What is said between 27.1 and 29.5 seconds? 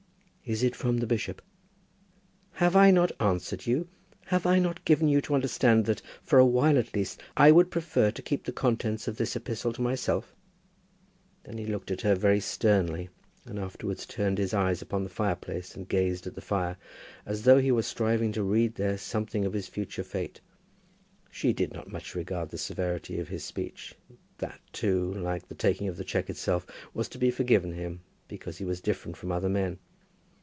be forgiven him, because he was different from other